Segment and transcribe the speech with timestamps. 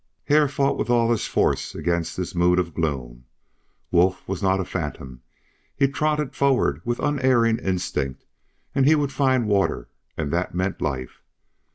[0.25, 3.25] Hare fought with all his force against this mood of gloom.
[3.91, 5.21] Wolf was not a phantom;
[5.75, 8.25] he trotted forward with unerring instinct;
[8.73, 11.21] and he would find water, and that meant life.